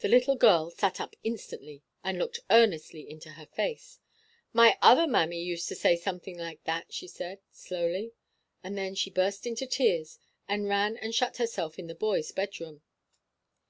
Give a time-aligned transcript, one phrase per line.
[0.00, 3.98] The little girl sat up instantly, and looked earnestly into her face.
[4.52, 8.12] "My other mammy used to say something like that," she said, slowly.
[8.62, 12.82] And then she burst into tears, and ran and shut herself in the boys' bedroom.